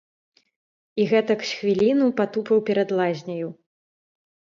[1.01, 3.47] І гэтак з хвіліну патупаў перад лазняю.